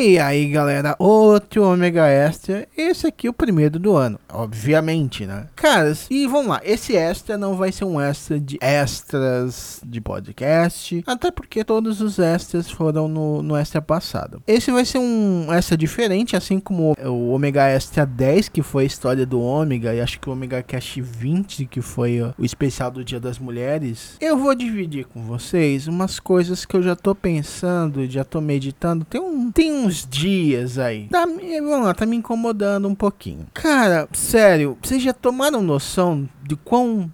[0.00, 5.48] E aí galera, outro Ômega Extra, esse aqui é o primeiro do ano, obviamente, né?
[5.56, 11.02] Caras, e vamos lá, esse extra não vai ser um extra de extras de podcast,
[11.04, 14.40] até porque todos os extras foram no, no extra passado.
[14.46, 18.86] Esse vai ser um extra diferente, assim como o Ômega Extra 10, que foi a
[18.86, 23.04] história do Ômega, e acho que o Ômega Cast 20, que foi o especial do
[23.04, 24.16] Dia das Mulheres.
[24.20, 29.04] Eu vou dividir com vocês umas coisas que eu já tô pensando, já tô meditando,
[29.04, 31.08] tem, um, tem uns dias aí.
[31.08, 33.46] Tá, vamos lá, tá me incomodando um pouquinho.
[33.54, 37.10] Cara, sério, vocês já tomaram noção de quão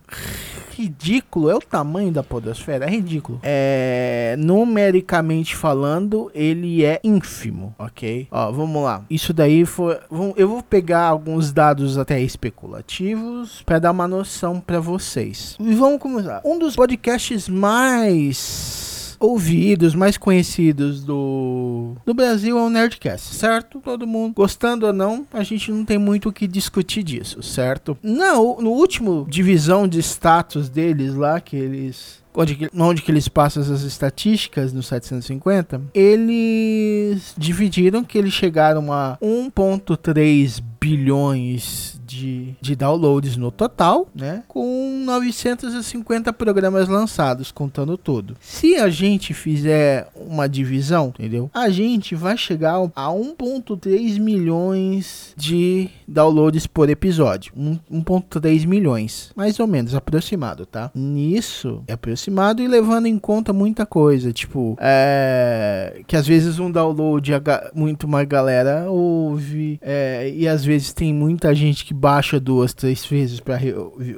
[0.74, 2.86] ridículo é o tamanho da podosfera?
[2.86, 3.38] É ridículo.
[3.42, 8.26] É, numericamente falando, ele é ínfimo, ok?
[8.30, 9.04] Ó, vamos lá.
[9.08, 9.98] Isso daí foi.
[10.36, 15.56] Eu vou pegar alguns dados até especulativos para dar uma noção para vocês.
[15.60, 16.40] E vamos começar.
[16.44, 18.93] Um dos podcasts mais
[19.24, 23.80] ouvidos, mais conhecidos do, do Brasil é o Nerdcast, certo?
[23.80, 27.96] Todo mundo, gostando ou não, a gente não tem muito o que discutir disso, certo?
[28.02, 33.62] Não, no último divisão de status deles lá, que eles onde, onde que eles passam
[33.62, 43.36] as estatísticas no 750, eles dividiram que eles chegaram a 1.3 bilhões de, de downloads
[43.36, 44.42] no total, né?
[44.48, 48.36] Com 950 programas lançados, contando tudo.
[48.40, 51.50] Se a gente fizer uma divisão, entendeu?
[51.54, 57.52] A gente vai chegar a 1.3 milhões de downloads por episódio.
[57.54, 60.90] 1.3 milhões, mais ou menos, aproximado, tá?
[60.94, 66.70] Nisso, é aproximado e levando em conta muita coisa, tipo, é, que às vezes um
[66.70, 67.32] download
[67.74, 73.04] muito mais galera ouve, é, e às vezes tem muita gente que baixa duas, três
[73.04, 73.58] vezes para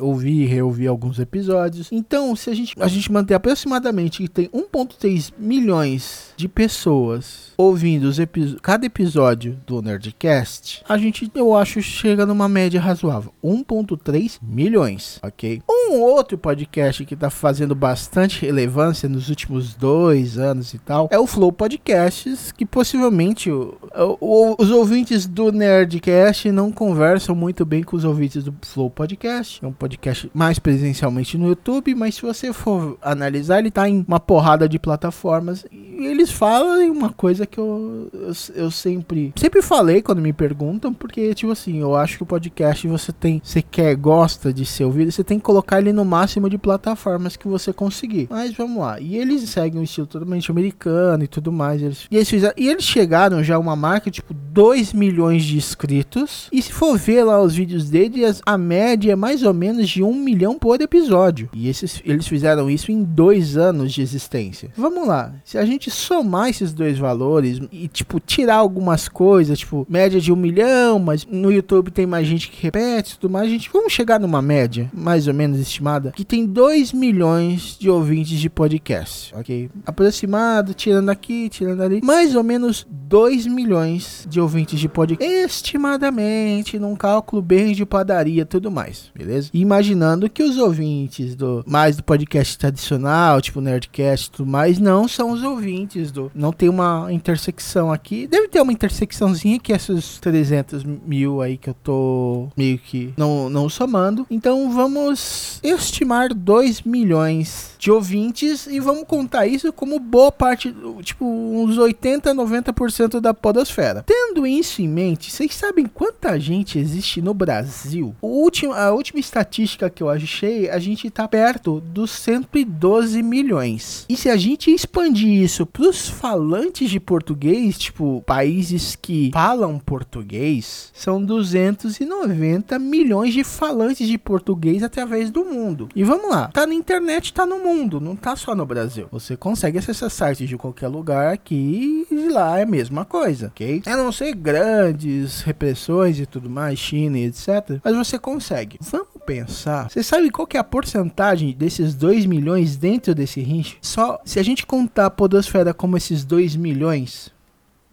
[0.01, 1.89] ouvir e reouvir alguns episódios.
[1.93, 8.05] Então, se a gente, a gente manter aproximadamente que tem 1.3 milhões de pessoas ouvindo
[8.05, 8.17] os
[8.63, 13.33] cada episódio do Nerdcast, a gente, eu acho, chega numa média razoável.
[13.45, 15.63] 1.3 milhões, ok?
[15.69, 21.19] Um outro podcast que tá fazendo bastante relevância nos últimos dois anos e tal é
[21.19, 23.77] o Flow Podcasts, que possivelmente o,
[24.21, 29.65] o, os ouvintes do Nerdcast não conversam muito bem com os ouvintes do Flow Podcast.
[29.65, 34.04] É um podcast mais presencialmente no YouTube, mas se você for analisar, ele tá em
[34.06, 35.66] uma porrada de plataformas.
[35.72, 40.93] E eles falam uma coisa que eu, eu, eu sempre sempre falei quando me perguntam,
[40.93, 44.84] porque, tipo assim, eu acho que o podcast você tem, você quer, gosta de ser
[44.84, 48.27] ouvido, você tem que colocar ele no máximo de plataformas que você conseguir.
[48.31, 49.00] Mas vamos lá.
[49.00, 51.83] E eles seguem um estilo totalmente americano e tudo mais.
[51.83, 55.56] Eles, e, eles fizeram, e eles chegaram já a uma marca, tipo, 2 milhões de
[55.56, 56.48] inscritos.
[56.53, 60.03] E se for ver lá os vídeos deles, a média é mais ou menos de
[60.03, 61.49] um milhão por episódio.
[61.53, 64.71] E esses, eles fizeram isso em dois anos de existência.
[64.77, 69.87] Vamos lá, se a gente somar esses dois valores e, tipo, tirar algumas coisas, tipo,
[69.89, 73.47] média de um milhão, mas no YouTube tem mais gente que repete e tudo mais,
[73.47, 77.89] a gente vamos chegar numa média, mais ou menos estimada, que tem 2 milhões de
[77.89, 79.71] ouvintes de podcast, ok?
[79.84, 86.77] Aproximado, tirando aqui, tirando ali, mais ou menos 2 milhões de ouvintes de podcast, estimadamente,
[86.77, 89.49] num cálculo bem de padaria tudo mais, beleza?
[89.55, 95.06] imaginando que os ouvintes do mais do podcast tradicional, tipo Nerdcast e tudo mais, não
[95.06, 96.33] são os ouvintes do.
[96.34, 98.27] Não tem uma intersecção aqui.
[98.27, 103.48] Deve ter uma intersecçãozinha que esses 300 mil aí que eu tô meio que não,
[103.48, 104.27] não somando.
[104.28, 111.24] Então vamos estimar 2 milhões de ouvintes e vamos contar isso como boa parte, tipo,
[111.24, 114.03] uns 80, 90% da podosfera.
[114.04, 118.12] Tendo isso em mente, vocês sabem quanta gente existe no Brasil?
[118.21, 124.04] Último, a última estatística que eu achei, a gente tá perto dos 112 milhões.
[124.09, 130.91] E se a gente expandir isso pros falantes de português, tipo, países que falam português,
[130.92, 135.88] são 290 milhões de falantes de português através do mundo.
[135.94, 139.07] E vamos lá, tá na internet, tá no mundo mundo, não tá só no Brasil.
[139.11, 143.83] Você consegue acessar sites de qualquer lugar aqui e lá é a mesma coisa, ok?
[143.87, 147.81] A não ser grandes repressões e tudo mais, China e etc.
[147.84, 148.78] Mas você consegue.
[148.81, 149.91] Vamos pensar.
[149.91, 153.79] Você sabe qual que é a porcentagem desses 2 milhões dentro desse range?
[153.83, 157.33] Só se a gente contar a podosfera como esses 2 milhões,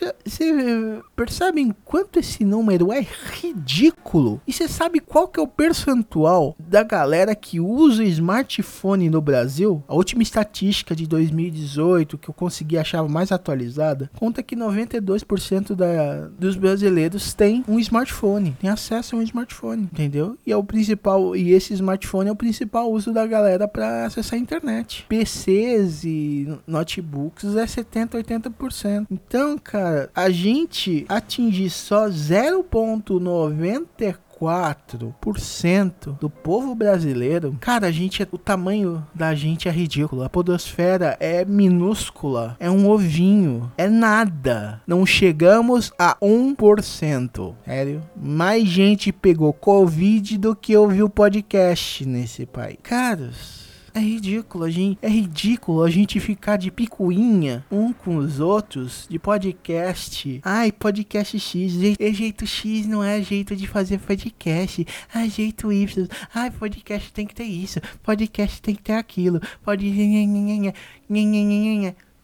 [1.15, 4.41] percebem quanto esse número é ridículo?
[4.47, 9.83] E você sabe qual que é o percentual da galera que usa smartphone no Brasil?
[9.87, 16.27] A última estatística de 2018 que eu consegui achar mais atualizada conta que 92% da,
[16.39, 20.37] dos brasileiros tem um smartphone, tem acesso a um smartphone, entendeu?
[20.45, 24.37] E é o principal, e esse smartphone é o principal uso da galera para acessar
[24.37, 25.05] a internet.
[25.07, 29.07] PCs e notebooks é 70, 80%.
[29.09, 38.27] Então, cara, a gente atingir só 0.94 4% do povo brasileiro, cara, a gente é,
[38.31, 40.23] o tamanho da gente é ridículo.
[40.23, 44.81] A podosfera é minúscula, é um ovinho, é nada.
[44.85, 47.55] Não chegamos a 1%.
[47.65, 48.01] Sério?
[48.15, 52.77] Mais gente pegou covid do que ouviu podcast nesse país.
[52.83, 53.66] Caras,
[53.97, 59.07] é ridículo, a gente, é ridículo a gente ficar de picuinha um com os outros
[59.09, 60.39] de podcast.
[60.43, 64.85] Ai, podcast X, jeito, é jeito X não é jeito de fazer podcast.
[65.13, 66.07] É jeito Y.
[66.33, 67.79] Ai, podcast tem que ter isso.
[68.03, 69.41] Podcast tem que ter aquilo.
[69.63, 69.89] Pode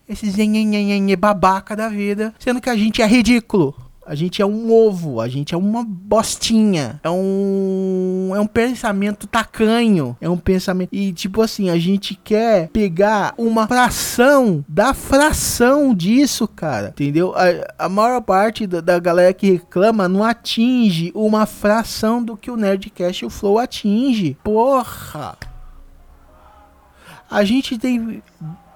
[0.07, 0.35] esses
[1.15, 3.73] babaca da vida, sendo que a gente é ridículo.
[4.05, 6.99] A gente é um ovo, a gente é uma bostinha.
[7.03, 12.67] É um é um pensamento tacanho, é um pensamento e tipo assim, a gente quer
[12.69, 16.89] pegar uma fração da fração disso, cara.
[16.89, 17.33] Entendeu?
[17.35, 22.51] A, a maior parte da, da galera que reclama não atinge uma fração do que
[22.51, 24.37] o Nerdcast e o Flow atinge.
[24.43, 25.37] Porra.
[27.29, 28.21] A gente tem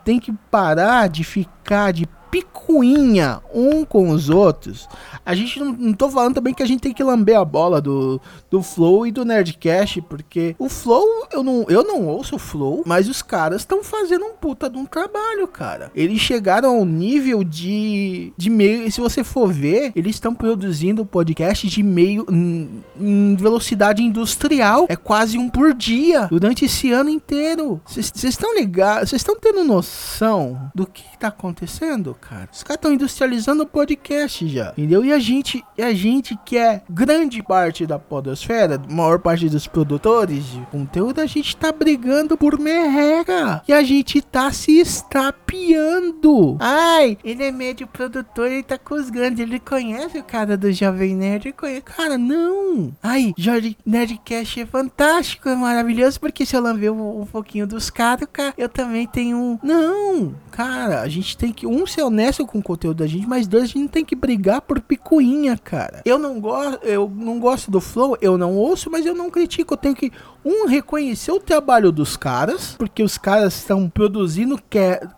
[0.07, 4.87] tem que parar de ficar de picuinha um com os outros.
[5.25, 7.81] A gente não, não tô falando também que a gente tem que lamber a bola
[7.81, 12.39] do, do Flow e do Nerdcast, porque o Flow, eu não, eu não ouço o
[12.39, 15.91] Flow, mas os caras estão fazendo um puta de um trabalho, cara.
[15.95, 21.67] Eles chegaram ao nível de, de meio, se você for ver, eles estão produzindo podcast
[21.67, 24.85] de meio em, velocidade industrial.
[24.89, 27.81] É quase um por dia durante esse ano inteiro.
[27.85, 29.09] Vocês estão ligados?
[29.09, 32.49] Vocês estão tendo noção do que tá acontecendo, cara?
[32.51, 35.05] Os caras estão industrializando o podcast já, entendeu?
[35.05, 39.67] E a gente, e a gente que é grande parte da podosfera, maior parte dos
[39.67, 43.61] produtores de conteúdo, a gente tá brigando por merreca.
[43.67, 46.57] E a gente tá se estapeando.
[46.59, 50.71] Ai, ele é médio produtor, ele tá com os grandes, ele conhece o cara do
[50.71, 51.81] Jovem Nerd, conhece.
[51.81, 52.91] Cara, não.
[53.01, 57.89] Ai, Jorge Nerdcast é fantástico, é maravilhoso, porque se eu lamber um, um pouquinho dos
[57.89, 59.59] caras, cara, eu também tenho um...
[59.61, 63.45] Não, cara, a gente tem que, um, ser honesto com o conteúdo da gente, mas
[63.45, 66.01] dois, a gente tem que brigar por picuinha, cara.
[66.03, 69.75] Eu não gosto, eu não gosto do flow, eu não ouço, mas eu não critico.
[69.75, 70.11] Eu tenho que,
[70.43, 74.59] um, reconhecer o trabalho dos caras, porque os caras estão produzindo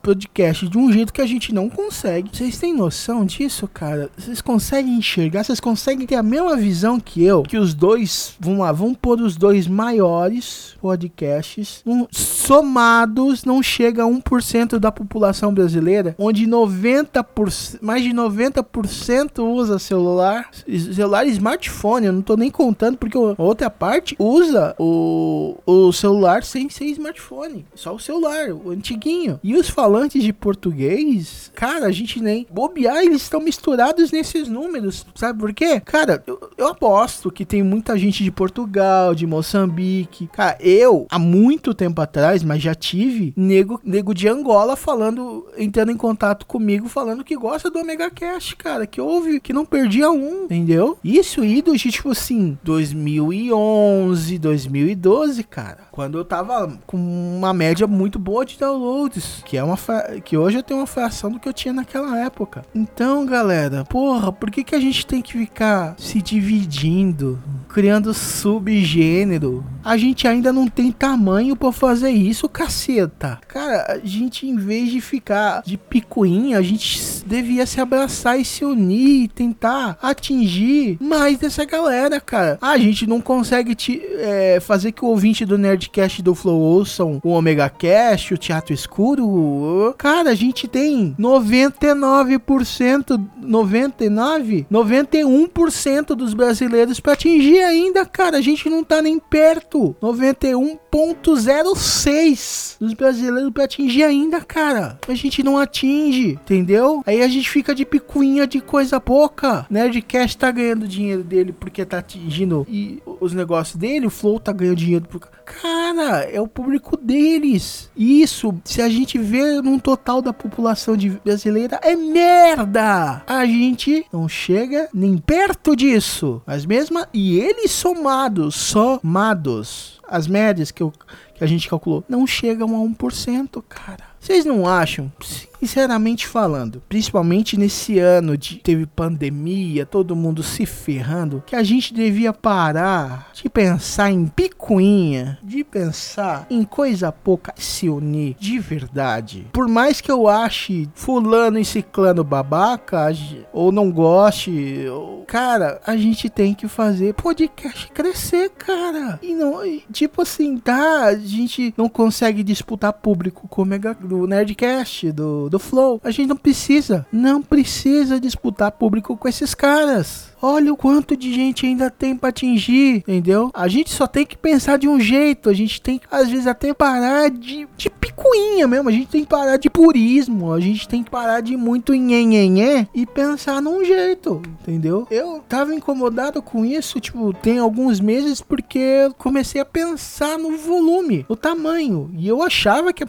[0.02, 2.36] podcast de um jeito que a gente não consegue.
[2.36, 4.10] Vocês têm noção disso, cara?
[4.18, 5.46] Vocês conseguem enxergar?
[5.46, 7.44] Vocês conseguem ter a mesma visão que eu?
[7.44, 14.04] Que os dois, vamos lá, vamos pôr os dois maiores podcasts um, somados não chega
[14.04, 20.50] a 1% da população brasileira, onde 90%, mais de 90% usa celular,
[20.94, 25.92] celular e smartphone, eu não tô nem contando porque a outra parte usa o, o
[25.92, 29.40] celular sem ser smartphone, só o celular, o antiguinho.
[29.44, 35.06] E os falantes de português, cara, a gente nem bobear, eles estão misturados nesses números,
[35.16, 35.80] sabe por quê?
[35.80, 40.28] Cara, eu, eu aposto que tem muita gente de Portugal, de Moçambique.
[40.28, 45.19] Cara, eu, há muito tempo atrás, mas já tive nego, nego de Angola falando,
[45.58, 49.66] entrando em contato comigo, falando que gosta do Omega Cash, cara, que houve, que não
[49.66, 50.98] perdia um, entendeu?
[51.04, 58.20] Isso ido de tipo assim, 2011, 2012, cara, quando eu tava com uma média muito
[58.20, 59.78] boa de downloads, que é uma
[60.24, 62.64] que hoje eu tenho uma fração do que eu tinha naquela época.
[62.74, 69.64] Então, galera, porra, por que que a gente tem que ficar se dividindo criando subgênero.
[69.84, 73.40] A gente ainda não tem tamanho para fazer isso, caceta.
[73.48, 78.46] Cara, a gente em vez de ficar de picuinha, a gente devia se abraçar e
[78.46, 82.58] se unir e tentar atingir mais dessa galera, cara.
[82.62, 87.20] A gente não consegue te, é, fazer que o ouvinte do Nerdcast do Flow ouçam
[87.24, 89.96] o Omega Cast, o Teatro Escuro.
[89.98, 98.38] Cara, a gente tem 99%, 99, 91% dos brasileiros para atingir ainda, cara.
[98.38, 99.96] A gente não tá nem perto.
[100.02, 104.99] 91.06 dos brasileiros para atingir ainda, cara.
[105.08, 107.02] A gente não atinge, entendeu?
[107.06, 109.66] Aí a gente fica de picuinha de coisa pouca.
[109.70, 114.52] Nerdcast tá ganhando dinheiro dele porque tá atingindo e os negócios dele, o Flow tá
[114.52, 117.90] ganhando dinheiro por Cara, é o público deles.
[117.98, 123.24] Isso, se a gente vê num total da população brasileira, é merda.
[123.26, 126.42] A gente não chega nem perto disso.
[126.46, 130.94] Mas mesmo e eles somados, somados, as médias que, eu,
[131.34, 134.09] que a gente calculou, não chegam a 1%, cara.
[134.20, 135.12] Vocês não acham?
[135.60, 141.94] Sinceramente falando, principalmente nesse ano de teve pandemia, todo mundo se ferrando, que a gente
[141.94, 149.48] devia parar de pensar em picuinha, de pensar em coisa pouca, se unir de verdade.
[149.52, 153.10] Por mais que eu ache fulano e ciclano babaca,
[153.52, 155.26] ou não goste, ou...
[155.26, 159.20] cara, a gente tem que fazer podcast crescer, cara.
[159.22, 159.60] E não,
[159.92, 165.50] tipo assim, tá, a gente não consegue disputar público com o Mega, do Nerdcast, do
[165.50, 166.02] do, Flow.
[166.04, 170.29] A gente não precisa, não precisa disputar público com esses caras.
[170.42, 173.52] Olha o quanto de gente ainda tem para atingir, entendeu?
[173.54, 175.50] A gente só tem que pensar de um jeito.
[175.50, 178.90] A gente tem que, às vezes, até parar de, de picuinha mesmo.
[178.90, 180.54] A gente tem que parar de purismo.
[180.54, 185.08] A gente tem que parar de muito nhenhenhé e pensar num jeito, entendeu?
[185.12, 190.58] Eu tava incomodado com isso, tipo, tem alguns meses porque eu comecei a pensar no
[190.58, 192.10] volume, no tamanho.
[192.18, 193.08] E eu achava que a,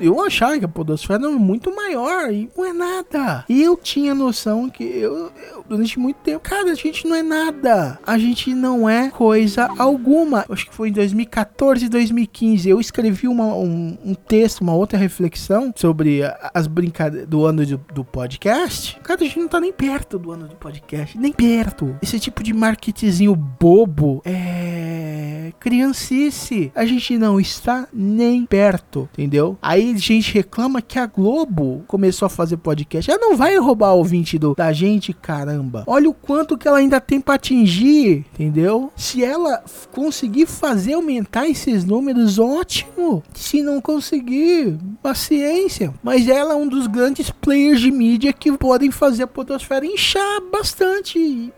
[0.00, 3.44] eu achava que a podosfera era muito maior e não é nada.
[3.48, 7.16] E eu tinha noção que eu, eu durante muito tempo, cara, nada, a gente não
[7.16, 7.98] é nada.
[8.06, 10.44] A gente não é coisa alguma.
[10.48, 12.68] Acho que foi em 2014, 2015.
[12.68, 16.20] Eu escrevi uma, um, um texto, uma outra reflexão sobre
[16.54, 18.98] as brincadeiras do ano do, do, podcast.
[19.02, 21.18] Cara, a gente não tá nem perto do ano do podcast.
[21.18, 21.96] Nem perto.
[22.00, 26.72] Esse tipo de marketingzinho bobo é criancice.
[26.74, 29.56] A gente não está nem perto, entendeu?
[29.62, 33.10] Aí a gente reclama que a Globo começou a fazer podcast.
[33.10, 35.84] Ela não vai roubar o ouvinte do, da gente, caramba.
[35.86, 38.92] Olha o quanto que ela ainda tem para atingir, entendeu?
[38.96, 43.22] Se ela conseguir fazer aumentar esses números, ótimo.
[43.34, 45.92] Se não conseguir, paciência.
[46.02, 50.40] Mas ela é um dos grandes players de mídia que podem fazer a podosfera inchar
[50.50, 51.52] bastante.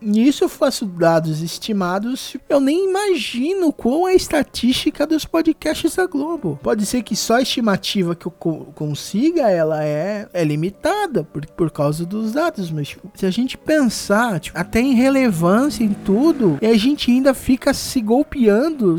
[0.00, 6.06] Nisso eu faço dados estimados, eu nem imagino qual é a estatística dos podcasts da
[6.06, 6.58] Globo.
[6.62, 11.46] Pode ser que só a estimativa que eu co consiga, ela é, é limitada por,
[11.46, 15.94] por causa dos dados, mas tipo, se a gente pensar tipo, até em relevância em
[15.94, 18.98] tudo, e a gente ainda fica se golpeando,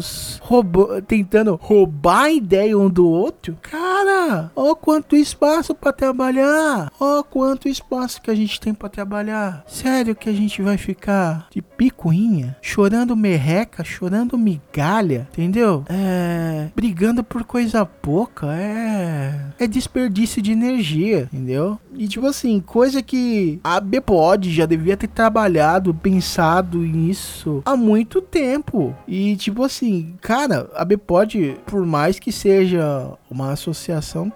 [1.07, 7.69] tentando roubar a ideia um do outro, cara, ó quanto espaço para trabalhar, ó quanto
[7.69, 9.63] espaço que a gente tem para trabalhar.
[9.67, 15.83] Sério que a gente vai ficar de picuinha, chorando merreca, chorando migalha, entendeu?
[15.89, 16.69] É.
[16.73, 19.37] brigando por coisa pouca, é.
[19.59, 21.77] É desperdício de energia, entendeu?
[21.93, 28.21] E tipo assim, coisa que a Bpod já devia ter trabalhado, pensado nisso há muito
[28.21, 28.95] tempo.
[29.05, 34.31] E tipo assim, cara, a Bpod, por mais que seja uma associação,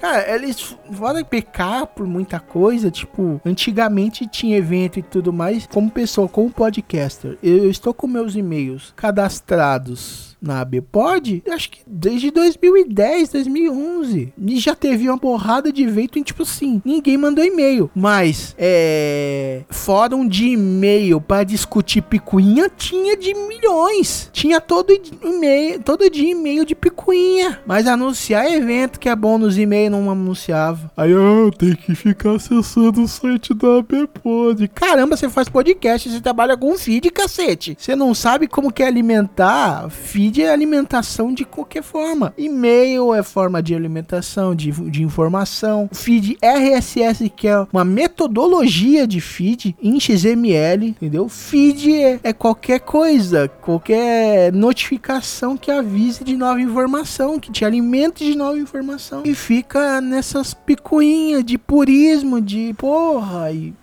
[0.00, 5.91] cara, eles podem pecar por muita coisa, tipo, antigamente tinha evento e tudo mais, como
[5.92, 13.28] pessoa, como podcaster, eu estou com meus e-mails cadastrados na ABPOD, acho que desde 2010,
[13.30, 14.32] 2011.
[14.36, 17.90] E já teve uma porrada de evento em tipo assim, ninguém mandou e-mail.
[17.94, 19.62] Mas, é.
[19.70, 24.28] Fórum de e-mail para discutir picuinha tinha de milhões.
[24.32, 27.60] Tinha todo e-mail, todo dia e-mail de picuinha.
[27.64, 30.90] Mas anunciar evento que é bom nos e-mails não anunciava.
[30.96, 34.68] Aí eu tenho que ficar acessando o site da ABPOD.
[34.68, 37.76] Caramba, você faz podcast, você trabalha com feed, cacete.
[37.78, 42.32] Você não sabe como que é alimentar feed feed é alimentação de qualquer forma.
[42.38, 45.90] E-mail é forma de alimentação, de, de informação.
[45.92, 51.28] Feed RSS, que é uma metodologia de feed em XML, entendeu?
[51.28, 58.24] Feed é, é qualquer coisa, qualquer notificação que avise de nova informação, que te alimente
[58.24, 59.22] de nova informação.
[59.26, 63.74] E fica nessas picuinhas de purismo, de porra e.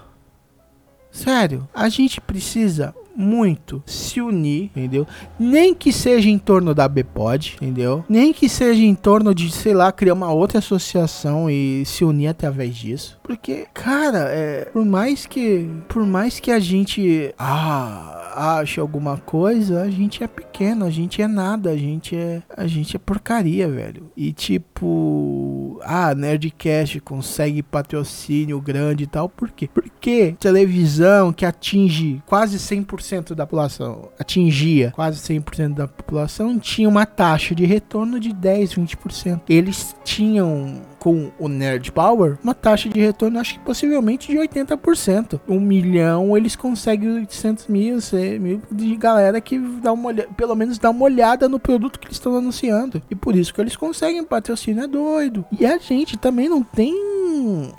[1.12, 5.06] sério, a gente precisa muito se unir, entendeu?
[5.38, 8.04] Nem que seja em torno da Bpod, entendeu?
[8.08, 12.28] Nem que seja em torno de, sei lá, criar uma outra associação e se unir
[12.28, 13.18] através disso.
[13.22, 19.82] Porque, cara, é, por mais que por mais que a gente ah, ache alguma coisa,
[19.82, 23.68] a gente é pequeno, a gente é nada, a gente é a gente é porcaria,
[23.68, 24.10] velho.
[24.16, 29.68] E tipo, ah, Nerdcast consegue patrocínio grande e tal, por quê?
[29.72, 33.03] Porque televisão que atinge quase 100%
[33.34, 39.42] da população, atingia quase 100% da população, tinha uma taxa de retorno de 10, 20%.
[39.48, 45.38] Eles tinham com o Nerd Power, uma taxa de retorno, acho que possivelmente de 80%.
[45.46, 50.54] Um milhão, eles conseguem 800 mil, 100 mil de galera que dá uma olhada, pelo
[50.54, 53.02] menos dá uma olhada no produto que eles estão anunciando.
[53.10, 55.44] E por isso que eles conseguem patrocínio, é doido.
[55.52, 56.94] E a gente também não tem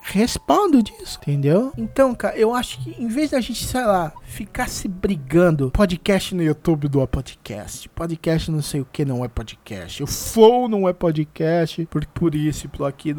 [0.03, 1.71] respaldo disso, entendeu?
[1.75, 6.35] Então, cara, eu acho que em vez da gente, sei lá, ficar se brigando, podcast
[6.35, 10.87] no YouTube do podcast, podcast não sei o que não é podcast, o Flow não
[10.87, 13.14] é podcast, por, por isso por aquilo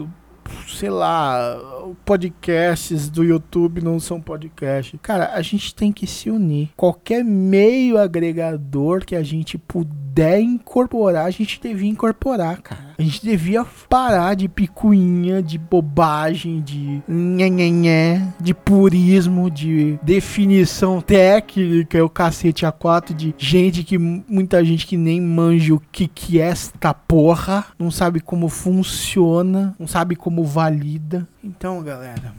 [0.68, 1.58] sei lá,
[2.04, 4.98] podcasts do YouTube não são podcasts.
[5.02, 6.70] Cara, a gente tem que se unir.
[6.76, 12.85] Qualquer meio agregador que a gente puder incorporar, a gente devia incorporar, cara.
[12.98, 22.02] A gente devia parar de picuinha, de bobagem, de nhenhenhé, de purismo, de definição técnica,
[22.02, 26.46] o cacete A4, de gente que muita gente que nem manja o que que é
[26.46, 31.28] esta porra, não sabe como funciona, não sabe como valida.
[31.44, 32.34] Então, galera,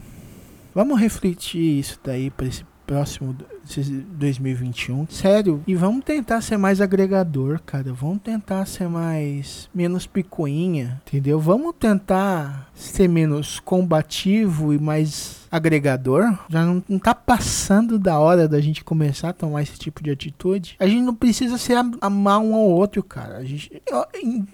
[0.74, 3.36] vamos refletir isso daí para esse próximo
[3.76, 5.06] 2021.
[5.10, 7.92] Sério, e vamos tentar ser mais agregador, cara.
[7.92, 11.38] Vamos tentar ser mais menos picuinha, entendeu?
[11.38, 16.38] Vamos tentar ser menos combativo e mais agregador.
[16.48, 20.10] Já não, não tá passando da hora da gente começar a tomar esse tipo de
[20.10, 20.76] atitude.
[20.78, 23.38] A gente não precisa se amar um ao outro, cara.
[23.38, 23.82] A gente,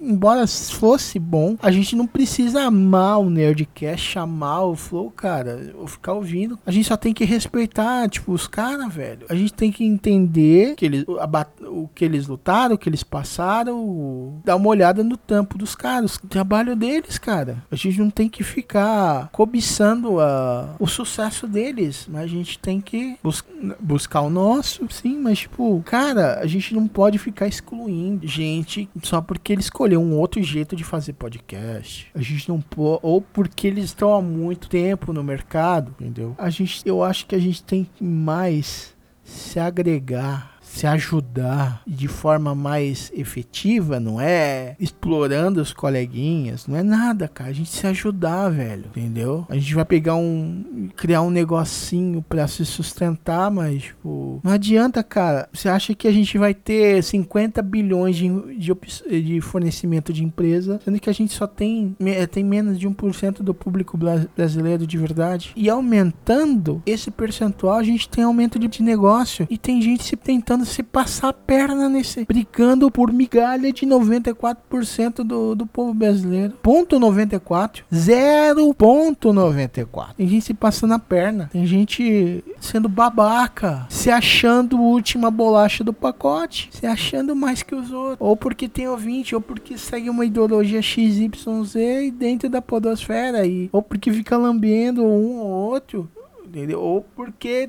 [0.01, 5.87] embora fosse bom, a gente não precisa amar o Nerdcast, amar o Flow, cara, ou
[5.87, 6.59] ficar ouvindo.
[6.65, 9.04] A gente só tem que respeitar, tipo, os caras, velho.
[9.29, 14.41] A gente tem que entender que eles, o que eles lutaram, o que eles passaram,
[14.45, 17.63] dar uma olhada no tampo dos caras, o trabalho deles, cara.
[17.71, 22.81] A gente não tem que ficar cobiçando a, o sucesso deles, mas a gente tem
[22.81, 23.45] que bus
[23.81, 29.21] buscar o nosso, sim, mas tipo, cara, a gente não pode ficar excluindo gente só
[29.21, 32.09] porque ele escolheu um outro jeito de fazer podcast.
[32.15, 36.35] A gente não pode, ou porque eles estão há muito tempo no mercado, entendeu?
[36.39, 38.94] A gente, eu acho que a gente tem mais
[39.25, 46.83] se agregar se ajudar de forma mais efetiva, não é explorando os coleguinhas, não é
[46.83, 47.51] nada, cara.
[47.51, 49.47] A gente se ajudar, velho, entendeu?
[49.49, 50.89] A gente vai pegar um.
[50.97, 55.49] criar um negocinho para se sustentar, mas, tipo, não adianta, cara.
[55.53, 60.81] Você acha que a gente vai ter 50 bilhões de, de, de fornecimento de empresa,
[60.85, 61.97] sendo que a gente só tem,
[62.33, 63.97] tem menos de 1% do público
[64.37, 65.53] brasileiro de verdade?
[65.55, 70.64] E aumentando esse percentual, a gente tem aumento de negócio e tem gente se tentando
[70.65, 72.25] se passar a perna nesse.
[72.25, 76.55] brigando por migalha de 94% do, do povo brasileiro.
[76.63, 77.85] Ponto 94.
[77.93, 80.15] 0.94.
[80.17, 81.51] Tem gente se passando a perna.
[81.53, 83.87] Tem gente sendo babaca.
[83.89, 86.71] Se achando última bolacha do pacote.
[86.73, 88.19] Se achando mais que os outros.
[88.21, 93.47] Ou porque tem ouvinte, ou porque segue uma ideologia XYZ dentro da podosfera.
[93.47, 96.09] E, ou porque fica lambendo um ou outro.
[96.47, 96.81] Entendeu?
[96.81, 97.69] Ou porque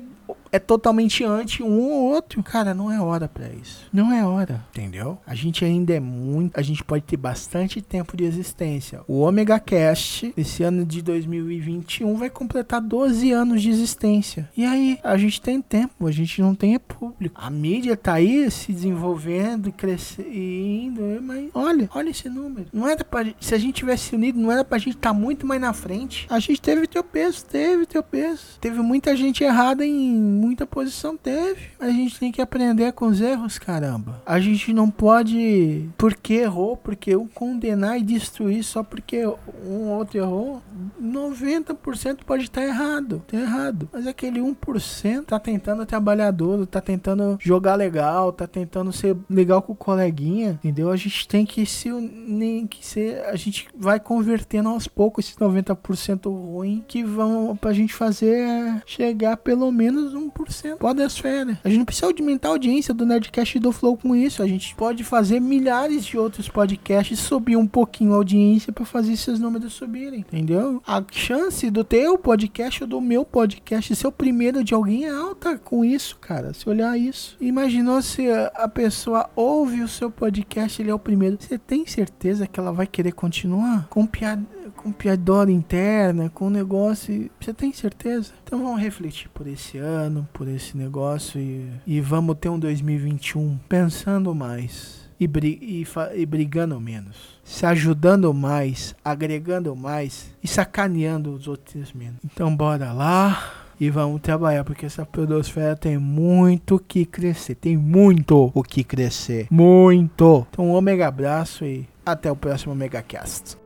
[0.52, 2.42] é totalmente anti um ou outro.
[2.42, 3.86] Cara, não é hora para isso.
[3.92, 5.18] Não é hora, entendeu?
[5.26, 9.00] A gente ainda é muito, a gente pode ter bastante tempo de existência.
[9.06, 14.48] O Omega Cast esse ano de 2021 vai completar 12 anos de existência.
[14.56, 17.40] E aí, a gente tem tempo, a gente não tem é público.
[17.40, 22.66] A mídia tá aí se desenvolvendo, crescendo, mas olha, olha esse número.
[22.72, 25.46] Não era para se a gente tivesse unido, não era pra gente estar tá muito
[25.46, 26.26] mais na frente.
[26.28, 28.58] A gente teve teu peso, teve teu peso.
[28.60, 31.68] Teve muita gente errada em muita posição teve.
[31.80, 34.20] A gente tem que aprender com os erros, caramba.
[34.24, 39.26] A gente não pode, porque errou, porque eu condenar e destruir só porque
[39.64, 40.62] um outro errou.
[41.02, 43.22] 90% pode estar errado.
[43.26, 43.88] Tá errado.
[43.92, 49.62] Mas aquele 1% tá tentando trabalhar duro, tá tentando jogar legal, tá tentando ser legal
[49.62, 50.90] com o coleguinha, entendeu?
[50.90, 55.38] A gente tem que se nem que ser, a gente vai convertendo aos poucos esses
[55.38, 60.76] 90% ruim que vão pra gente fazer chegar pelo menos um 1%.
[60.76, 61.58] Podosfera.
[61.62, 64.42] A gente não precisa aumentar a audiência do Nerdcast e do Flow com isso.
[64.42, 69.12] A gente pode fazer milhares de outros podcasts subir um pouquinho a audiência para fazer
[69.12, 70.82] esses números subirem, entendeu?
[70.86, 75.10] A chance do teu podcast ou do meu podcast ser o primeiro de alguém é
[75.10, 76.52] alta com isso, cara.
[76.52, 77.36] Se olhar isso.
[77.40, 81.36] Imaginou se a pessoa ouve o seu podcast, ele é o primeiro.
[81.38, 83.86] Você tem certeza que ela vai querer continuar?
[83.88, 87.30] Com piada com piadora interna, com negócio.
[87.40, 88.32] Você tem certeza?
[88.44, 93.58] Então vamos refletir por esse ano, por esse negócio e, e vamos ter um 2021
[93.68, 97.38] pensando mais e, bri e, e brigando menos.
[97.44, 102.18] Se ajudando mais, agregando mais e sacaneando os outros menos.
[102.24, 107.54] Então bora lá e vamos trabalhar, porque essa podosfera tem muito que crescer.
[107.54, 109.46] Tem muito o que crescer.
[109.50, 110.46] Muito.
[110.50, 113.65] Então, um ômega abraço e até o próximo Megacast.